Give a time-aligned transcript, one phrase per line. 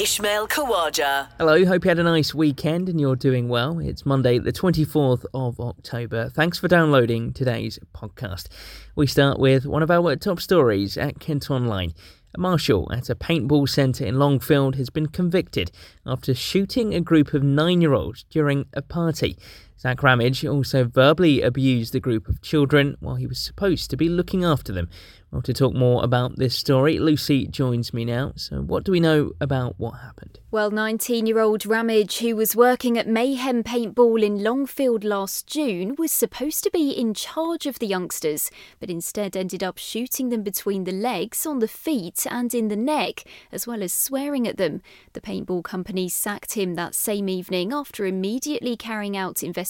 [0.00, 1.28] Ishmael Kawaja.
[1.36, 3.78] Hello, hope you had a nice weekend and you're doing well.
[3.78, 6.30] It's Monday, the 24th of October.
[6.30, 8.48] Thanks for downloading today's podcast.
[8.96, 11.92] We start with one of our top stories at Kent Online.
[12.34, 15.70] A marshal at a paintball centre in Longfield has been convicted
[16.06, 19.36] after shooting a group of nine year olds during a party.
[19.80, 24.10] Zach Ramage also verbally abused the group of children while he was supposed to be
[24.10, 24.90] looking after them.
[25.30, 28.32] Well, to talk more about this story, Lucy joins me now.
[28.34, 30.40] So, what do we know about what happened?
[30.50, 35.94] Well, 19 year old Ramage, who was working at Mayhem Paintball in Longfield last June,
[35.96, 38.50] was supposed to be in charge of the youngsters,
[38.80, 42.74] but instead ended up shooting them between the legs, on the feet, and in the
[42.74, 43.22] neck,
[43.52, 44.82] as well as swearing at them.
[45.12, 49.69] The paintball company sacked him that same evening after immediately carrying out investigations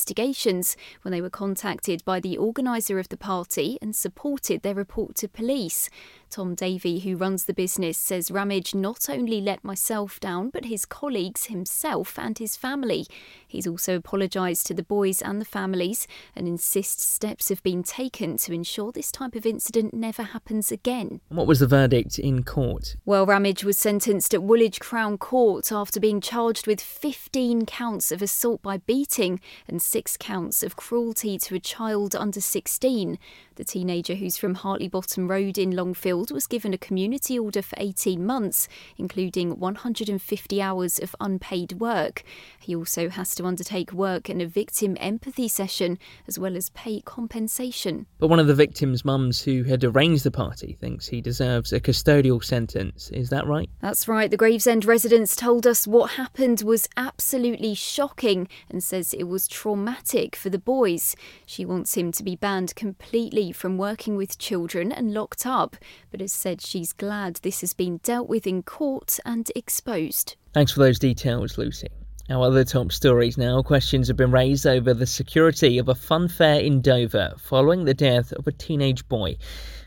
[1.03, 5.29] when they were contacted by the organiser of the party and supported their report to
[5.29, 5.89] police.
[6.31, 10.87] Tom Davey, who runs the business, says Ramage not only let myself down, but his
[10.87, 13.07] colleagues, himself, and his family.
[13.47, 16.07] He's also apologised to the boys and the families
[16.37, 21.21] and insists steps have been taken to ensure this type of incident never happens again.
[21.29, 22.97] What was the verdict in court?
[23.05, 28.23] Well, Ramage was sentenced at Woolwich Crown Court after being charged with 15 counts of
[28.23, 33.19] assault by beating and six counts of cruelty to a child under 16.
[33.61, 37.75] The teenager, who's from Hartley Bottom Road in Longfield, was given a community order for
[37.77, 42.23] 18 months, including 150 hours of unpaid work.
[42.59, 47.03] He also has to undertake work in a victim empathy session, as well as pay
[47.03, 48.07] compensation.
[48.19, 51.81] But one of the victim's mums who had arranged the party thinks he deserves a
[51.81, 53.11] custodial sentence.
[53.11, 53.69] Is that right?
[53.83, 54.31] That's right.
[54.31, 60.35] The Gravesend residents told us what happened was absolutely shocking and says it was traumatic
[60.35, 61.15] for the boys.
[61.45, 65.77] She wants him to be banned completely from working with children and locked up,
[66.11, 70.37] but has said she's glad this has been dealt with in court and exposed.
[70.53, 71.89] Thanks for those details, Lucy.
[72.31, 73.61] Our other top stories now.
[73.61, 77.95] Questions have been raised over the security of a fun fair in Dover following the
[77.95, 79.37] death of a teenage boy.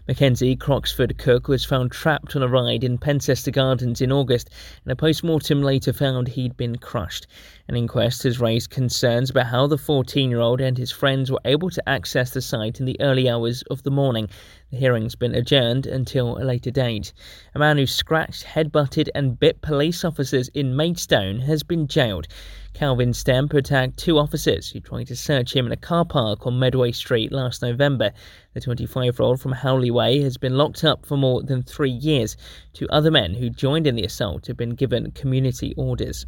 [0.06, 4.50] Mackenzie Croxford Cook was found trapped on a ride in Pencester Gardens in August,
[4.84, 7.26] and a post mortem later found he'd been crushed.
[7.70, 11.40] An inquest has raised concerns about how the 14 year old and his friends were
[11.46, 14.28] able to access the site in the early hours of the morning.
[14.74, 17.14] The hearing's been adjourned until a later date.
[17.54, 22.26] A man who scratched, headbutted, and bit police officers in Maidstone has been jailed.
[22.74, 26.58] Calvin Stemp attacked two officers who tried to search him in a car park on
[26.58, 28.14] Medway Street last November.
[28.56, 31.92] The 25 year old from Howley Way has been locked up for more than three
[31.92, 32.36] years.
[32.74, 36.26] Two other men who joined in the assault have been given community orders.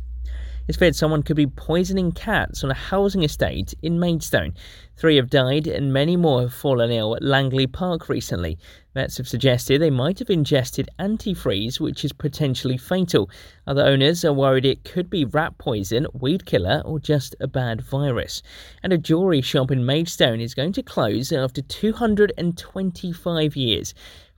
[0.67, 4.55] It's feared someone could be poisoning cats on a housing estate in Maidstone.
[4.97, 8.57] Three have died and many more have fallen ill at Langley Park recently.
[8.95, 13.29] Vets have suggested they might have ingested antifreeze, which is potentially fatal.
[13.67, 17.81] Other owners are worried it could be rat poison, weed killer, or just a bad
[17.81, 18.41] virus.
[18.81, 23.93] And a jewellery shop in Maidstone is going to close after 225 years.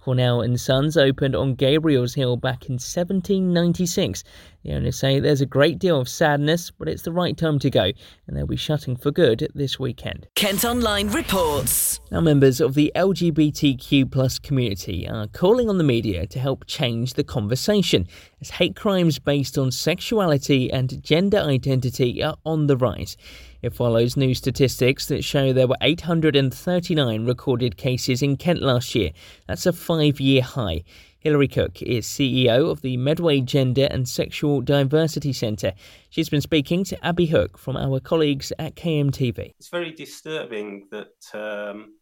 [0.08, 4.24] Cornell and Sons opened on Gabriel's Hill back in 1796.
[4.64, 7.70] The owners say there's a great deal of sadness, but it's the right time to
[7.70, 7.92] go,
[8.28, 10.28] and they'll be shutting for good this weekend.
[10.36, 12.02] Kent Online reports.
[12.12, 17.14] Now, members of the LGBTQ plus community are calling on the media to help change
[17.14, 18.08] the conversation,
[18.42, 23.16] as hate crimes based on sexuality and gender identity are on the rise.
[23.62, 29.12] It follows new statistics that show there were 839 recorded cases in Kent last year.
[29.48, 30.84] That's a five year high.
[31.28, 35.74] Hilary Cooke is CEO of the Medway Gender and Sexual Diversity Centre.
[36.10, 39.54] She's been speaking to Abby Hook from our colleagues at KMTV.
[39.60, 41.96] It's very disturbing that um,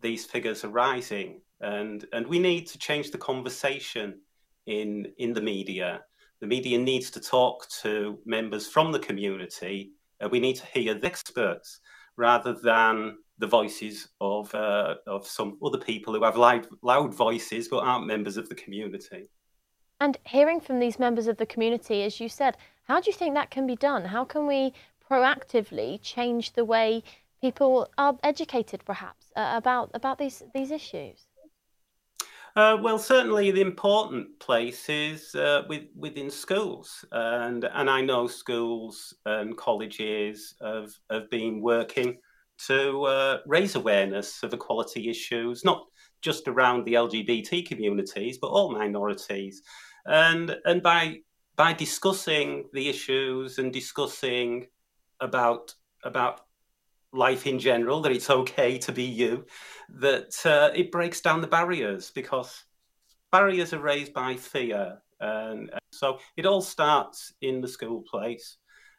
[0.00, 4.20] these figures are rising, and, and we need to change the conversation
[4.66, 6.00] in, in the media.
[6.40, 9.92] The media needs to talk to members from the community
[10.22, 11.80] uh, we need to hear the experts
[12.16, 17.68] rather than the voices of uh, of some other people who have loud, loud voices
[17.68, 19.28] but aren't members of the community.
[20.00, 23.34] And hearing from these members of the community, as you said, how do you think
[23.34, 24.04] that can be done?
[24.04, 24.72] How can we
[25.10, 27.02] proactively change the way
[27.40, 31.26] people are educated, perhaps, uh, about about these these issues?
[32.56, 38.26] Uh, well, certainly the important place is uh, with, within schools, and and I know
[38.26, 42.18] schools and colleges have have been working
[42.66, 45.84] to uh, raise awareness of equality issues, not
[46.22, 49.62] just around the LGBT communities, but all minorities.
[50.06, 51.18] And and by
[51.56, 54.66] by discussing the issues and discussing
[55.20, 55.74] about
[56.04, 56.40] about
[57.12, 59.46] life in general, that it's okay to be you,
[59.88, 62.64] that uh, it breaks down the barriers because
[63.32, 68.58] barriers are raised by fear, and, so it all starts in the school place,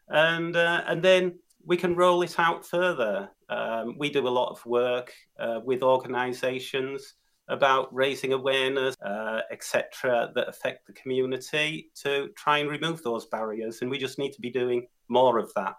[0.09, 3.30] and uh, and then we can roll it out further.
[3.50, 7.15] Um, we do a lot of work uh, with organisations
[7.50, 13.81] about raising awareness, uh, etc., that affect the community to try and remove those barriers,
[13.81, 15.75] and we just need to be doing more of that.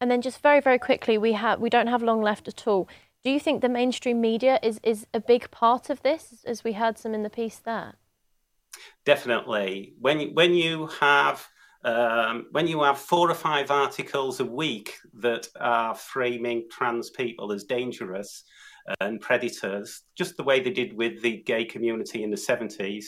[0.00, 2.88] And then, just very, very quickly, we have we don't have long left at all.
[3.22, 6.72] Do you think the mainstream media is is a big part of this, as we
[6.72, 7.94] heard some in the piece there?
[9.06, 9.94] Definitely.
[9.98, 11.48] When when you have
[11.84, 17.52] um, when you have four or five articles a week that are framing trans people
[17.52, 18.44] as dangerous
[19.00, 23.06] and predators, just the way they did with the gay community in the 70s,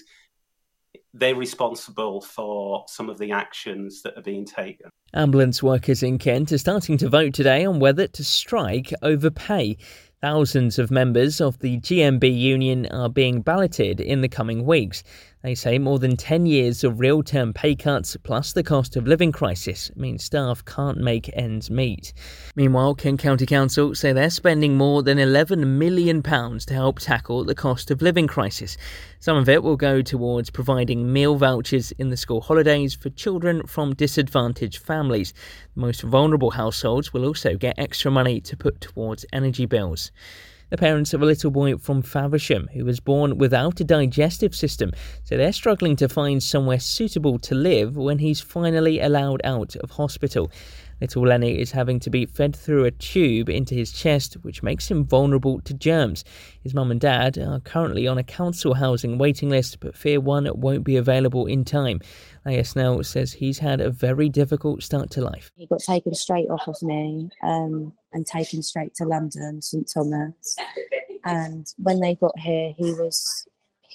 [1.15, 4.91] they're responsible for some of the actions that are being taken.
[5.15, 9.79] Ambulance workers in Kent are starting to vote today on whether to strike over pay.
[10.21, 15.03] Thousands of members of the GMB union are being balloted in the coming weeks.
[15.47, 19.07] They say more than 10 years of real term pay cuts plus the cost of
[19.07, 22.13] living crisis means staff can't make ends meet.
[22.57, 27.55] Meanwhile, Kent County Council say they're spending more than £11 million to help tackle the
[27.55, 28.77] cost of living crisis.
[29.21, 33.65] Some of it will go towards providing meal vouchers in the school holidays for children
[33.69, 35.33] from disadvantaged families.
[35.77, 40.11] The most vulnerable households will also get extra money to put towards energy bills
[40.71, 44.91] the parents of a little boy from Faversham who was born without a digestive system,
[45.25, 49.93] so they're struggling to find somewhere suitable to live when he's finally allowed out of
[49.93, 50.51] hospital.
[51.01, 54.91] Little Lenny is having to be fed through a tube into his chest, which makes
[54.91, 56.25] him vulnerable to germs.
[56.63, 60.49] His mum and dad are currently on a council housing waiting list, but fear one
[60.55, 62.01] won't be available in time.
[62.47, 65.51] ASNL says he's had a very difficult start to life.
[65.57, 70.57] He got taken straight off of me um, and taken straight to London, St Thomas.
[71.25, 73.47] And when they got here, he was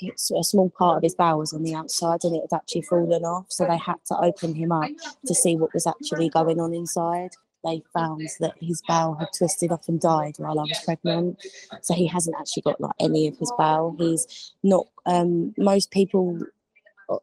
[0.09, 3.45] a small part of his bowels on the outside and it had actually fallen off.
[3.49, 4.89] So they had to open him up
[5.25, 7.31] to see what was actually going on inside.
[7.63, 11.45] They found that his bowel had twisted off and died while I was pregnant.
[11.81, 13.95] So he hasn't actually got like any of his bowel.
[13.99, 14.87] He's not.
[15.05, 16.39] Um, most people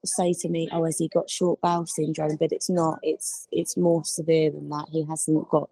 [0.04, 3.00] say to me, "Oh, has he got short bowel syndrome?" But it's not.
[3.02, 4.86] It's it's more severe than that.
[4.92, 5.70] He hasn't got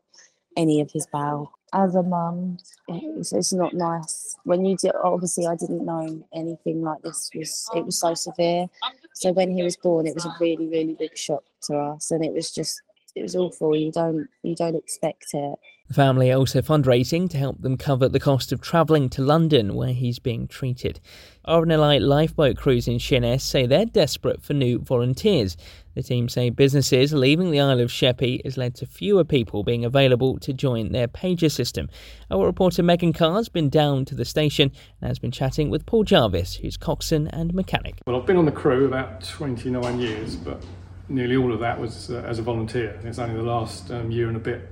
[0.56, 4.25] any of his bowel as a mum, it's, it's not nice.
[4.46, 7.68] When you do, obviously, I didn't know anything like this was.
[7.74, 8.66] It was so severe.
[9.12, 12.24] So when he was born, it was a really, really big shock to us, and
[12.24, 12.80] it was just,
[13.16, 13.74] it was awful.
[13.74, 15.58] You don't, you don't expect it.
[15.88, 19.74] The family are also fundraising to help them cover the cost of travelling to London
[19.74, 21.00] where he's being treated.
[21.48, 25.56] RNLI lifeboat crews in Sheerness say they're desperate for new volunteers.
[25.96, 29.82] The team say businesses leaving the Isle of Sheppey has led to fewer people being
[29.82, 31.88] available to join their pager system.
[32.30, 34.70] Our reporter Megan Carr's been down to the station
[35.00, 37.94] and has been chatting with Paul Jarvis, who's coxswain and mechanic.
[38.06, 40.62] Well, I've been on the crew about 29 years, but
[41.08, 43.00] nearly all of that was uh, as a volunteer.
[43.02, 44.70] It's only the last um, year and a bit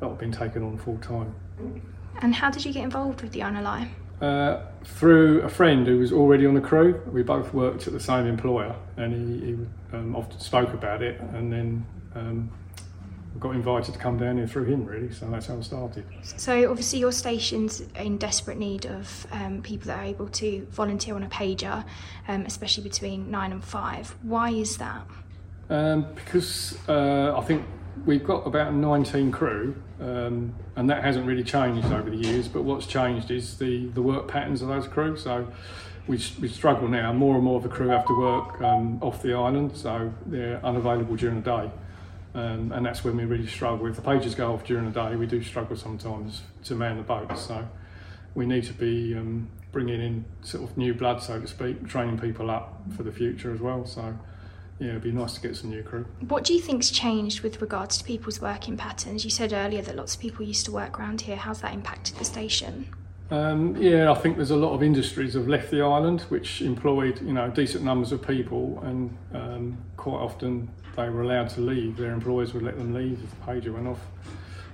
[0.00, 1.34] that I've been taken on full time.
[2.20, 3.88] And how did you get involved with the RNLI?
[4.20, 7.00] Uh, through a friend who was already on the crew.
[7.12, 9.52] We both worked at the same employer, and he, he
[9.92, 12.50] um, often spoke about it, and then um,
[13.38, 15.12] got invited to come down here through him, really.
[15.12, 16.06] So that's how I started.
[16.22, 21.14] So obviously, your station's in desperate need of um, people that are able to volunteer
[21.14, 21.84] on a pager,
[22.28, 24.16] um, especially between nine and five.
[24.22, 25.06] Why is that?
[25.68, 27.66] Um, because uh, I think
[28.06, 32.48] we've got about 19 crew, um, and that hasn't really changed over the years.
[32.48, 35.16] But what's changed is the, the work patterns of those crew.
[35.16, 35.46] So
[36.06, 37.12] we, we struggle now.
[37.12, 40.64] More and more of the crew have to work um, off the island, so they're
[40.64, 41.70] unavailable during the day.
[42.34, 43.86] Um, and that's when we really struggle.
[43.86, 47.02] If the pages go off during the day, we do struggle sometimes to man the
[47.02, 47.40] boats.
[47.40, 47.66] So
[48.34, 52.18] we need to be um, bringing in sort of new blood, so to speak, training
[52.18, 53.86] people up for the future as well.
[53.86, 54.18] So
[54.78, 56.06] yeah, it'd be nice to get some new crew.
[56.28, 59.24] What do you think's changed with regards to people's working patterns?
[59.24, 61.36] You said earlier that lots of people used to work around here.
[61.36, 62.88] How's that impacted the station?
[63.30, 67.20] Um, yeah, I think there's a lot of industries have left the island, which employed
[67.22, 71.96] you know decent numbers of people, and um, quite often they were allowed to leave.
[71.96, 74.00] Their employers would let them leave if the pager went off.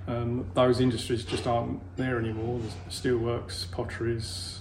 [0.07, 2.59] Um, those industries just aren't there anymore.
[2.59, 4.59] There's steelworks, potteries,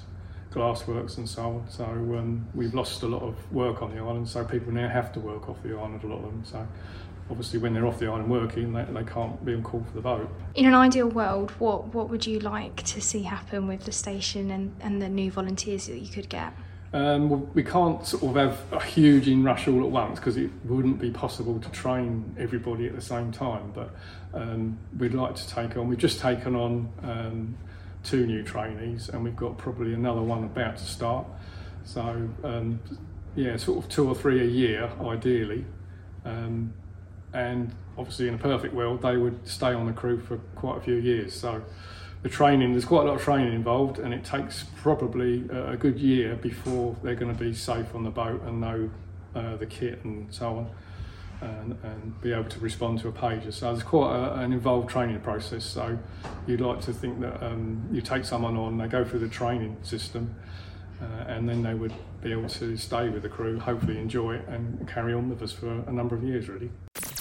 [0.52, 1.64] glassworks and so on.
[1.68, 4.28] So um, we've lost a lot of work on the island.
[4.28, 6.44] So people now have to work off the island, a lot of them.
[6.44, 6.66] So
[7.30, 10.00] obviously when they're off the island working, they, they can't be on call for the
[10.00, 10.28] boat.
[10.54, 14.50] In an ideal world, what, what would you like to see happen with the station
[14.50, 16.52] and, and the new volunteers that you could get?
[16.94, 21.00] Um, we can't sort of have a huge inrush all at once because it wouldn't
[21.00, 23.72] be possible to train everybody at the same time.
[23.74, 23.94] But
[24.34, 25.88] um, we'd like to take on.
[25.88, 27.56] We've just taken on um,
[28.02, 31.26] two new trainees, and we've got probably another one about to start.
[31.84, 32.00] So
[32.44, 32.80] um,
[33.34, 35.64] yeah, sort of two or three a year, ideally.
[36.24, 36.72] Um,
[37.32, 40.80] and obviously, in a perfect world, they would stay on the crew for quite a
[40.80, 41.34] few years.
[41.34, 41.62] So
[42.22, 45.98] the training, there's quite a lot of training involved, and it takes probably a good
[45.98, 48.90] year before they're going to be safe on the boat and know
[49.34, 50.70] uh, the kit and so on.
[51.42, 53.52] And, and, be able to respond to a pager.
[53.52, 55.64] So it's quite a, an involved training process.
[55.64, 55.98] So
[56.46, 59.76] you'd like to think that um, you take someone on, they go through the training
[59.82, 60.36] system,
[61.00, 64.46] uh, and then they would be able to stay with the crew, hopefully enjoy it,
[64.46, 66.70] and carry on with us for a number of years, really.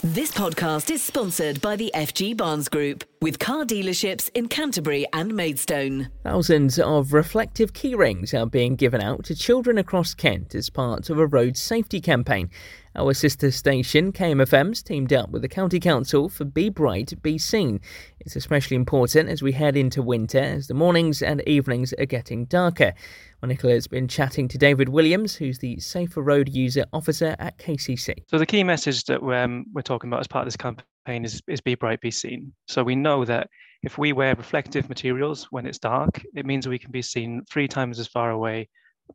[0.03, 5.35] This podcast is sponsored by the FG Barnes Group, with car dealerships in Canterbury and
[5.35, 6.09] Maidstone.
[6.23, 11.19] Thousands of reflective keyrings are being given out to children across Kent as part of
[11.19, 12.49] a road safety campaign.
[12.93, 17.79] Our sister station, KMFM's, teamed up with the County Council for Be Bright, Be Seen.
[18.19, 22.45] It's especially important as we head into winter, as the mornings and evenings are getting
[22.45, 22.93] darker.
[23.41, 28.13] Well, Nicola's been chatting to David Williams, who's the Safer Road User Officer at KCC.
[28.27, 31.41] So, the key message that um, we're talking about as part of this campaign is,
[31.47, 32.51] is Be Bright, Be Seen.
[32.67, 33.47] So, we know that
[33.83, 37.69] if we wear reflective materials when it's dark, it means we can be seen three
[37.69, 38.67] times as far away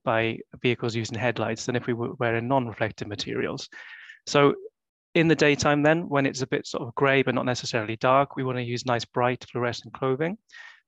[0.04, 3.68] by vehicles using headlights than if we were wearing non-reflective materials.
[4.26, 4.54] So
[5.14, 8.36] in the daytime then, when it's a bit sort of grey but not necessarily dark,
[8.36, 10.36] we want to use nice bright fluorescent clothing.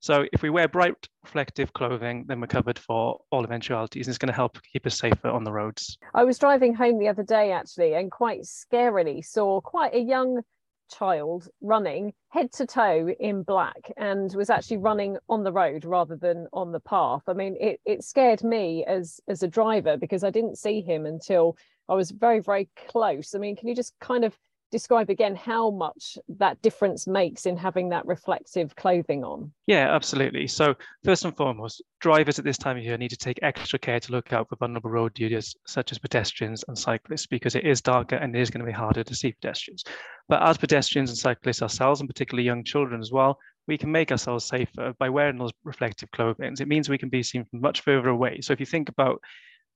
[0.00, 4.18] So if we wear bright reflective clothing, then we're covered for all eventualities and it's
[4.18, 5.98] going to help keep us safer on the roads.
[6.14, 10.42] I was driving home the other day actually and quite scarily saw quite a young
[10.88, 16.16] child running head to toe in black and was actually running on the road rather
[16.16, 17.22] than on the path.
[17.28, 21.06] I mean, it, it scared me as as a driver because I didn't see him
[21.06, 21.56] until
[21.88, 23.34] I was very, very close.
[23.34, 24.36] I mean, can you just kind of
[24.70, 29.52] describe again how much that difference makes in having that reflective clothing on?
[29.66, 30.46] Yeah, absolutely.
[30.46, 34.00] So, first and foremost, drivers at this time of year need to take extra care
[34.00, 37.80] to look out for vulnerable road users such as pedestrians and cyclists because it is
[37.80, 39.84] darker and it is going to be harder to see pedestrians.
[40.28, 44.10] But as pedestrians and cyclists ourselves, and particularly young children as well, we can make
[44.10, 46.54] ourselves safer by wearing those reflective clothing.
[46.58, 48.40] It means we can be seen from much further away.
[48.40, 49.20] So, if you think about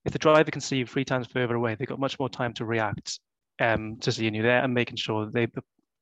[0.04, 2.52] if the driver can see you three times further away, they've got much more time
[2.54, 3.20] to react
[3.62, 5.46] um, to seeing you there and making sure that they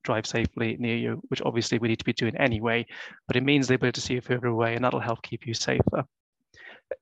[0.03, 2.87] drive safely near you, which obviously we need to be doing anyway,
[3.27, 5.47] but it means they'll be able to see you further away and that'll help keep
[5.47, 6.05] you safer.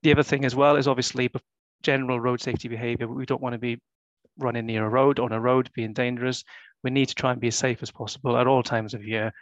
[0.02, 1.30] The other thing as well is obviously
[1.82, 3.06] general road safety behavior.
[3.06, 3.80] We don't want to be
[4.38, 6.44] running near a road, on a road, being dangerous.
[6.82, 9.32] We need to try and be as safe as possible at all times of year,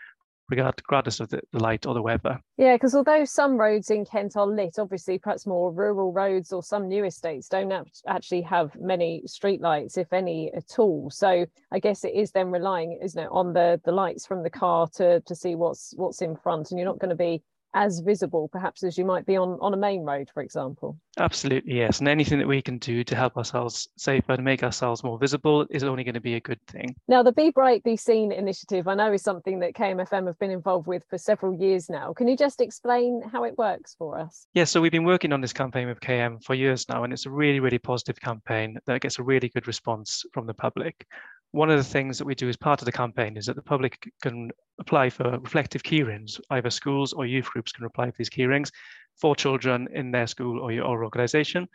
[0.48, 2.40] regardless of the, light or the weather.
[2.56, 6.62] Yeah, because although some roads in Kent are lit, obviously perhaps more rural roads or
[6.62, 7.72] some new estates don't
[8.06, 11.10] actually have many streetlights, if any at all.
[11.10, 14.50] So I guess it is then relying, isn't it, on the the lights from the
[14.50, 17.42] car to to see what's what's in front, and you're not going to be
[17.76, 20.98] as visible perhaps as you might be on, on a main road, for example.
[21.18, 21.98] Absolutely, yes.
[21.98, 25.66] And anything that we can do to help ourselves safer and make ourselves more visible
[25.70, 26.96] is only going to be a good thing.
[27.06, 30.50] Now, the Be Bright, Be Seen initiative, I know is something that KMFM have been
[30.50, 32.14] involved with for several years now.
[32.14, 34.46] Can you just explain how it works for us?
[34.54, 37.12] Yes, yeah, so we've been working on this campaign with KM for years now, and
[37.12, 41.06] it's a really, really positive campaign that gets a really good response from the public
[41.52, 43.62] one of the things that we do as part of the campaign is that the
[43.62, 46.40] public can apply for reflective keyrings.
[46.50, 48.70] Either schools or youth groups can apply for these keyrings
[49.16, 51.66] for children in their school or, or organization.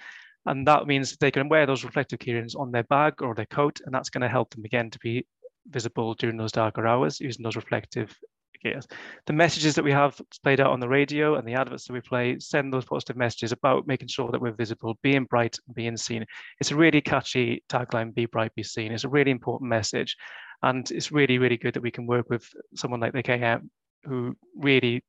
[0.46, 3.80] And that means they can wear those reflective keyrings on their bag or their coat,
[3.86, 5.26] and that's going to help them again to be
[5.68, 8.16] visible during those darker hours using those reflective
[8.64, 12.02] The messages that we have played out on the radio and the adverts that we
[12.02, 16.26] play send those positive messages about making sure that we're visible, being bright, being seen.
[16.60, 18.92] It's a really catchy tagline, be bright, be seen.
[18.92, 20.16] It's a really important message.
[20.64, 23.70] And it's really, really good that we can work with someone like the KM
[24.04, 25.04] who really,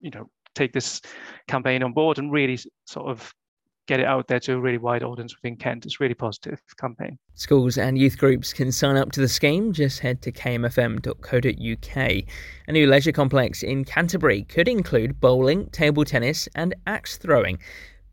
[0.00, 1.00] you know, take this
[1.48, 3.32] campaign on board and really sort of
[3.86, 5.84] get it out there to a really wide audience within Kent.
[5.84, 7.18] It's a really positive campaign.
[7.34, 9.72] Schools and youth groups can sign up to the scheme.
[9.72, 11.96] Just head to kmfm.co.uk.
[12.68, 17.58] A new leisure complex in Canterbury could include bowling, table tennis, and axe throwing.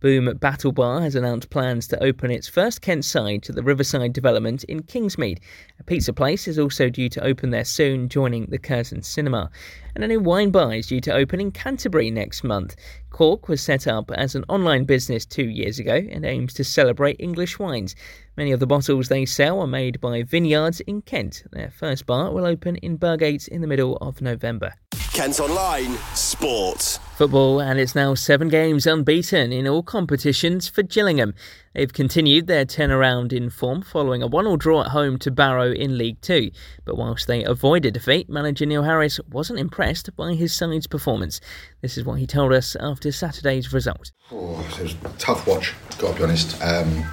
[0.01, 4.13] Boom Battle Bar has announced plans to open its first Kent side to the Riverside
[4.13, 5.37] development in Kingsmead.
[5.79, 9.51] A pizza place is also due to open there soon, joining the Curzon Cinema.
[9.93, 12.75] And a new wine bar is due to open in Canterbury next month.
[13.11, 17.17] Cork was set up as an online business two years ago and aims to celebrate
[17.19, 17.95] English wines.
[18.37, 21.43] Many of the bottles they sell are made by vineyards in Kent.
[21.51, 24.73] Their first bar will open in Burgate in the middle of November.
[25.13, 26.97] Kent Online Sport.
[27.17, 31.33] Football, and it's now seven games unbeaten in all competitions for Gillingham.
[31.73, 35.73] They've continued their turnaround in form following a 1 0 draw at home to Barrow
[35.73, 36.51] in League Two.
[36.85, 41.41] But whilst they avoided defeat, manager Neil Harris wasn't impressed by his side's performance.
[41.81, 44.13] This is what he told us after Saturday's result.
[44.31, 46.61] Oh, it was a tough watch, got to be honest.
[46.63, 47.03] Um,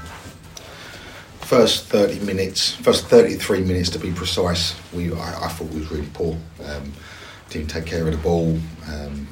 [1.41, 5.91] first 30 minutes, first 33 minutes to be precise, we I, I thought we was
[5.91, 6.37] really poor.
[6.65, 6.93] Um,
[7.51, 8.59] didn't take care of the ball.
[8.89, 9.27] Um,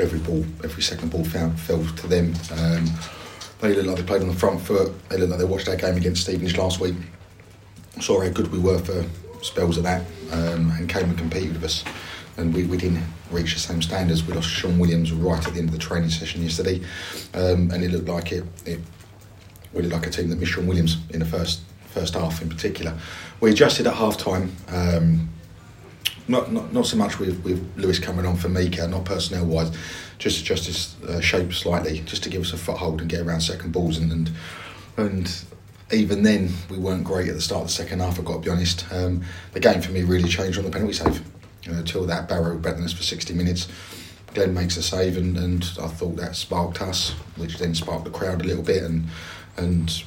[0.00, 2.34] every ball, every second ball found, fell to them.
[2.52, 2.86] Um,
[3.60, 4.92] they looked like they played on the front foot.
[5.08, 6.94] They looked like they watched our game against Stevenage last week.
[8.00, 9.04] Saw how good we were for
[9.42, 10.02] spells of that
[10.32, 11.84] um, and came and competed with us.
[12.36, 14.26] And we, we didn't reach the same standards.
[14.26, 16.80] We lost Sean Williams right at the end of the training session yesterday,
[17.32, 18.80] um, and it looked like it, it.
[19.72, 22.48] We looked like a team that missed Sean Williams in the first first half in
[22.48, 22.98] particular.
[23.40, 24.56] We adjusted at half time.
[24.68, 25.28] Um,
[26.28, 29.70] not, not not so much with, with Lewis coming on for Mika, not personnel wise,
[30.18, 33.40] just adjust his uh, shape slightly, just to give us a foothold and get around
[33.40, 34.30] second balls and and,
[34.96, 35.44] and
[35.92, 38.18] even then we weren't great at the start of the second half.
[38.18, 38.90] I've got to be honest.
[38.90, 41.22] Um, the game for me really changed on the penalty save.
[41.68, 43.68] Uh, until that Barrow betting us for 60 minutes.
[44.34, 48.10] Glenn makes a save, and, and I thought that sparked us, which then sparked the
[48.10, 49.06] crowd a little bit, and
[49.56, 50.04] and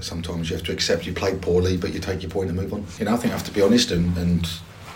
[0.00, 2.72] sometimes you have to accept you played poorly, but you take your point and move
[2.72, 2.86] on.
[2.98, 4.48] You know, I think I have to be honest and, and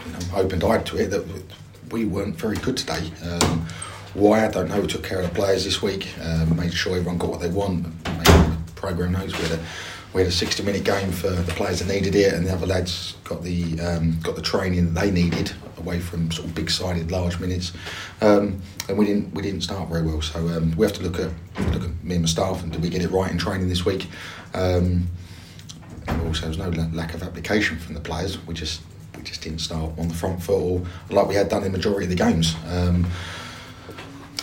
[0.07, 1.25] you know, open-eyed to it that
[1.91, 3.11] we weren't very good today.
[3.25, 3.67] Um,
[4.15, 4.81] why I don't know.
[4.81, 7.49] We took care of the players this week, um, made sure everyone got what they
[7.49, 8.05] want.
[8.05, 9.65] The program knows we had a
[10.13, 12.67] we had a 60 minute game for the players that needed it, and the other
[12.67, 15.53] lads got the um, got the training that they needed
[15.83, 17.73] away from sort of big sided large minutes.
[18.21, 20.23] Um, and we didn't we didn't start very well.
[20.23, 21.31] So um, we have to look at
[21.73, 23.85] look at me and my staff and did we get it right in training this
[23.85, 24.09] week?
[24.55, 25.09] Um,
[26.27, 28.45] also, there's no lack of application from the players.
[28.47, 28.83] We just
[29.17, 31.79] we just didn't start on the front foot or like we had done in the
[31.79, 32.57] majority of the games.
[32.69, 33.07] Um,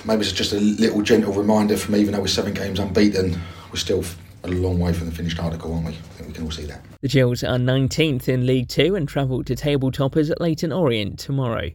[0.06, 3.40] maybe it's just a little gentle reminder from even though we're seven games unbeaten,
[3.72, 4.04] we're still
[4.44, 5.92] a long way from the finished article, aren't we?
[5.92, 6.82] I think we can all see that.
[7.02, 11.20] The Gills are 19th in League Two and travel to table toppers at Leyton Orient
[11.20, 11.70] tomorrow.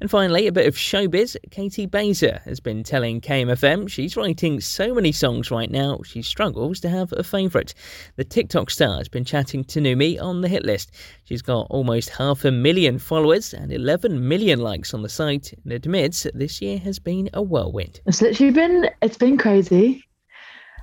[0.00, 1.36] And finally, a bit of showbiz.
[1.50, 6.80] Katie Baser has been telling KMFM she's writing so many songs right now she struggles
[6.80, 7.74] to have a favourite.
[8.16, 10.92] The TikTok star has been chatting to Numi on the hit list.
[11.24, 15.72] She's got almost half a million followers and 11 million likes on the site and
[15.72, 18.00] admits this year has been a whirlwind.
[18.06, 20.02] It's literally been, it's been crazy.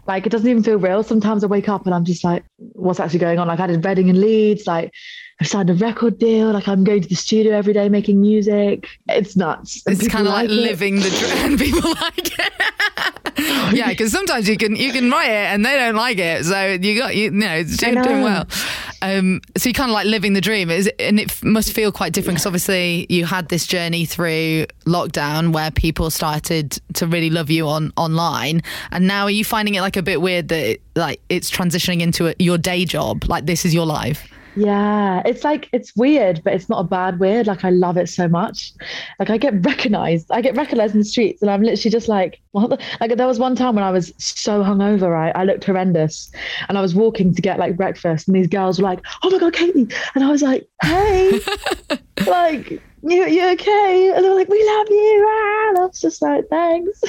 [0.08, 1.04] Like it doesn't even feel real.
[1.04, 3.48] Sometimes I wake up and I'm just like, what's actually going on?
[3.48, 4.94] Like I did Reading and Leeds, like
[5.40, 6.52] I signed a record deal.
[6.52, 8.88] Like I'm going to the studio every day making music.
[9.10, 9.84] It's nuts.
[9.86, 11.58] And it's kind of like, like living the dream.
[11.60, 12.54] People like it.
[13.74, 16.46] yeah, because sometimes you can you can write it and they don't like it.
[16.46, 18.48] So you got you, you know it's doing, doing well.
[19.02, 22.14] Um, so you're kind of like living the dream, is and it must feel quite
[22.14, 27.50] different because obviously you had this journey through lockdown where people started to really love
[27.50, 30.82] you on online, and now are you finding it like a bit weird that it,
[30.96, 33.26] like it's transitioning into a, your day job?
[33.26, 34.28] Like this is your life.
[34.58, 37.46] Yeah, it's like it's weird, but it's not a bad weird.
[37.46, 38.74] Like I love it so much.
[39.20, 40.32] Like I get recognized.
[40.32, 42.72] I get recognized in the streets, and I'm literally just like, what?
[42.72, 42.80] The?
[43.00, 45.32] Like there was one time when I was so hungover, right?
[45.36, 46.32] I looked horrendous,
[46.68, 49.38] and I was walking to get like breakfast, and these girls were like, "Oh my
[49.38, 51.40] god, Katie!" And I was like, "Hey,
[52.26, 54.12] like." You, you okay?
[54.16, 55.26] And they're like, we love you.
[55.30, 57.02] Ah, and I was just like, thanks.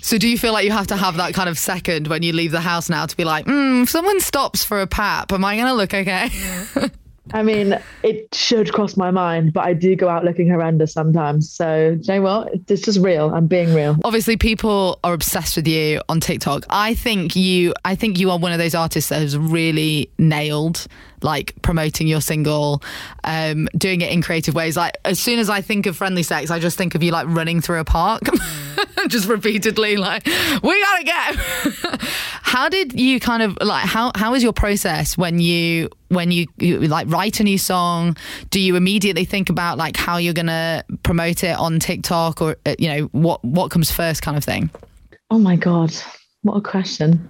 [0.00, 2.32] so do you feel like you have to have that kind of second when you
[2.32, 5.44] leave the house now to be like, mm, if someone stops for a pap, am
[5.44, 6.30] I going to look okay?
[7.32, 11.50] I mean, it should cross my mind, but I do go out looking horrendous sometimes.
[11.50, 12.54] So, you know what?
[12.68, 13.34] It's just real.
[13.34, 13.96] I'm being real.
[14.04, 16.64] Obviously, people are obsessed with you on TikTok.
[16.70, 20.86] I think you, I think you are one of those artists that has really nailed
[21.22, 22.82] like promoting your single,
[23.24, 24.76] um, doing it in creative ways.
[24.76, 27.26] Like as soon as I think of friendly sex, I just think of you like
[27.28, 28.22] running through a park,
[29.08, 31.96] just repeatedly like, we gotta go.
[32.42, 36.46] how did you kind of like how how is your process when you when you,
[36.58, 38.16] you like write a new song?
[38.50, 42.74] Do you immediately think about like how you're gonna promote it on TikTok or uh,
[42.78, 44.70] you know what what comes first kind of thing?
[45.30, 45.94] Oh my god,
[46.42, 47.28] what a question.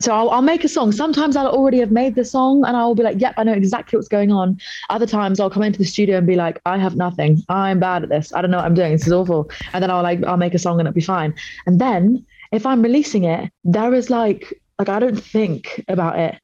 [0.00, 0.92] So I'll, I'll, make a song.
[0.92, 3.96] Sometimes I'll already have made the song and I'll be like, yep, I know exactly
[3.96, 4.58] what's going on.
[4.90, 7.42] Other times I'll come into the studio and be like, I have nothing.
[7.48, 8.30] I'm bad at this.
[8.34, 8.92] I don't know what I'm doing.
[8.92, 9.50] This is awful.
[9.72, 11.34] And then I'll like, I'll make a song and it'll be fine.
[11.64, 16.38] And then if I'm releasing it, there is like like I don't think about it.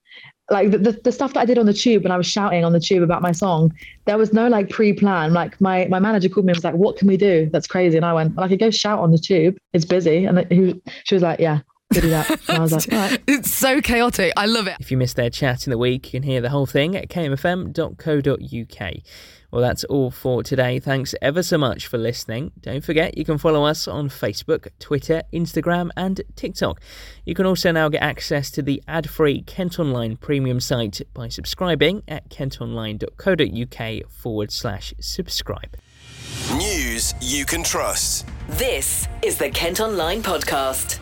[0.51, 2.65] Like the, the, the stuff that I did on the tube when I was shouting
[2.65, 3.73] on the tube about my song,
[4.07, 5.33] there was no like pre-plan.
[5.33, 7.49] Like my my manager called me and was like, "What can we do?
[7.53, 9.57] That's crazy." And I went, "Well, I could go shout on the tube.
[9.73, 11.61] It's busy." And he, she was like, "Yeah,
[12.01, 13.23] do that." And I was like, All right.
[13.27, 14.33] It's so chaotic.
[14.37, 14.77] I love it.
[14.81, 17.09] If you missed their chat in the week, you can hear the whole thing at
[17.09, 18.93] kmfm.co.uk.
[19.53, 20.79] Well, that's all for today.
[20.79, 22.53] Thanks ever so much for listening.
[22.59, 26.81] Don't forget, you can follow us on Facebook, Twitter, Instagram, and TikTok.
[27.27, 31.29] You can also now get access to the ad free Kent Online premium site by
[31.29, 35.77] subscribing at kentonline.co.uk forward slash subscribe.
[36.57, 38.27] News you can trust.
[38.49, 40.99] This is the Kent Online Podcast.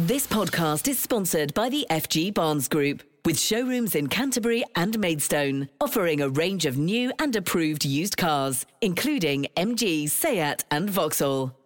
[0.00, 5.68] This podcast is sponsored by the FG Barnes Group, with showrooms in Canterbury and Maidstone,
[5.80, 11.57] offering a range of new and approved used cars, including MG, Seat, and Vauxhall.